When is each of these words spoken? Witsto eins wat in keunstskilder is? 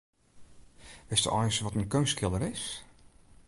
Witsto 1.07 1.29
eins 1.39 1.59
wat 1.63 1.73
in 1.77 1.87
keunstskilder 1.93 2.41
is? 2.53 2.63